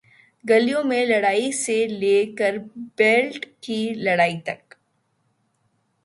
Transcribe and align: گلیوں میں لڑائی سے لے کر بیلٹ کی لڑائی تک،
گلیوں 0.45 0.83
میں 0.83 1.05
لڑائی 1.05 1.51
سے 1.51 1.75
لے 1.87 2.25
کر 2.37 2.57
بیلٹ 2.97 3.45
کی 3.61 3.77
لڑائی 3.95 4.39
تک، 4.45 4.73